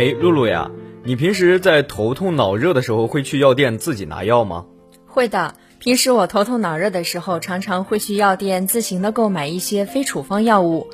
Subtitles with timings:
[0.00, 0.70] 哎，露露呀，
[1.04, 4.64] 你平时在头痛脑热的时候会去药店自己拿药吗？
[5.06, 10.86] 会的，平时我头痛脑热的时候，常常会去药店自行的购买一些非处方药物，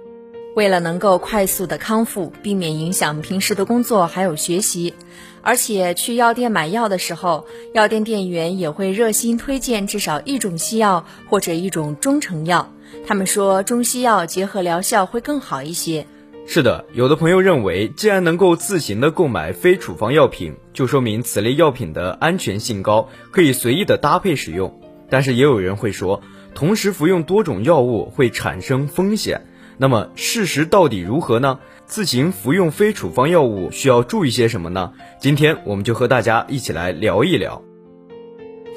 [0.56, 4.92] 为了能够快速的康复，避免影响平时的工作还有学习。
[5.40, 12.72] 而且去药店买药的时候，药店店员也会热心推荐至少一种西药或者一种中成药，
[13.06, 16.08] 他们说中西药结合疗效会更好一些。
[16.48, 24.80] 是的，有的朋友认为，既然能够自行的购买非处方药品，就说明此类药品的安全性高，可以随意的搭配使用。
[25.10, 26.22] 但是也有人会说，
[26.54, 29.44] 同时服用多种药物会产生风险。
[29.76, 31.58] 那么事实到底如何呢？
[31.84, 34.92] 自行服用非处方药物需要注意些什么呢？
[35.18, 37.60] 今天我们就和大家一起来聊一聊。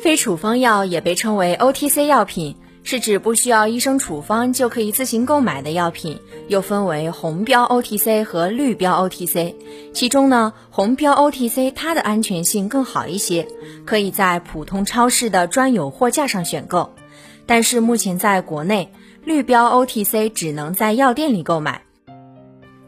[0.01, 2.55] 非处方药也被称为 OTC 药品。
[2.83, 9.53] 是指不需要医生处方就可以自行购买的药品，又分为红标 OTC 和绿标 OTC。
[9.93, 13.47] 其中呢，红标 OTC 它的安全性更好一些，
[13.85, 16.93] 可以在普通超市的专有货架上选购。
[17.45, 18.91] 但是目前在国内，
[19.23, 21.83] 绿标 OTC 只能在药店里购买。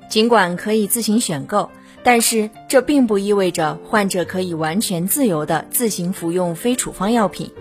[0.10, 1.70] 尽管可以自行选购，
[2.04, 7.52] 但是这并不意味着患者可以完全自由的自行服用非处方药品。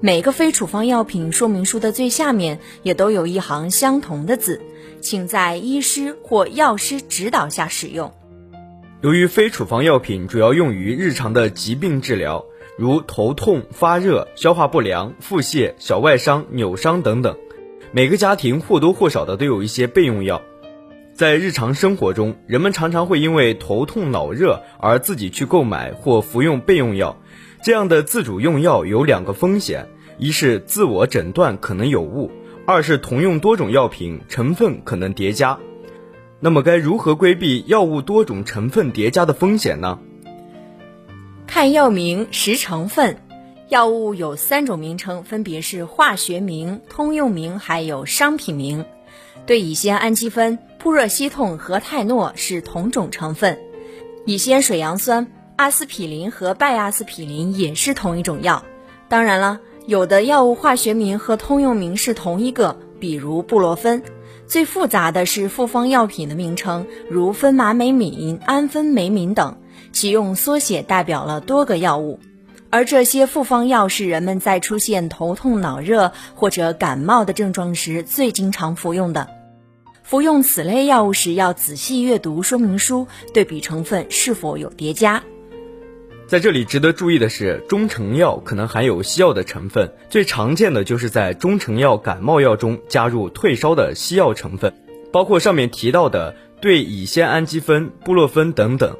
[0.00, 4.60] 每个非处方药品说明书的最下面也都有一行相同的字，
[5.00, 8.12] 请在医师或药师指导下使用。
[9.00, 12.44] 由于非处方药品主要用于日常的疾病治疗，
[12.76, 17.36] 如头痛、发热、消化不良、腹泻、小外伤、扭伤等等，
[17.90, 20.42] 每个家庭或多或少的都有一些备用药。
[21.18, 27.16] 在日常生活中，人们常常会因为头痛脑热而自己去购买或服用备用药。
[27.60, 32.30] 这样的自主用药有两个风险：一是自我诊断可能有误；
[32.68, 35.58] 二是同用多种药品，成分可能叠加。
[36.38, 39.98] 那么，该如何规避药物多种成分叠加的风险呢？
[41.48, 43.16] 看药名识成分。
[43.68, 48.84] 药物有三种名称，分别是化学名、通用名还有商品名。
[49.46, 53.58] 对乙酰氨基酚、扑热息痛和泰诺是同种成分，
[54.26, 55.26] 乙酰水杨酸。
[55.56, 58.64] 阿司匹林和拜阿司匹林也是同一种药，
[59.08, 64.00] 当然了，有的药物化学名和通用名是同一个，比如布洛芬。
[64.46, 69.58] 最复杂的是复方药品的名称，如芬麻美敏、安芬美敏等，
[69.92, 72.20] 其用缩写代表了多个药物。
[72.70, 79.28] 而这些复方药是人们在出现头痛脑热或者感冒的症状时最经常服用的。
[80.02, 85.22] 服用此类药物时要仔细阅读说明书，对比成分是否有叠加。
[86.26, 94.74] 在这里值得注意的是，中成药可能含有西药的成分，最常见的就是在中成药感冒药中加入退烧的西药成分，
[95.10, 98.94] 包括上面提到的对乙酰氨基酚、布洛芬等等。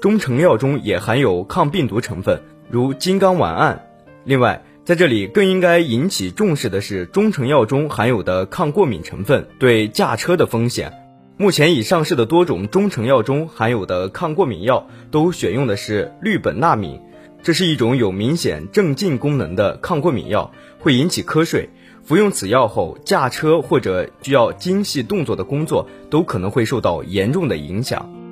[0.00, 3.86] 中成药中也含有抗病毒成分，如金刚烷胺。
[4.24, 10.92] 另外，在这里更应该引起重视的是，中成药中含有的抗过敏成分对驾车的风险。
[11.36, 17.00] 目前已上市的多种中成药中含有的抗过敏药都选用的是氯苯那敏，
[17.42, 21.70] 这是一种有明显镇静功能的抗过敏药，会引起瞌睡。
[22.04, 28.23] 服用此药后，驾车或者需要精细动作的工作都可能会受到严重的影响。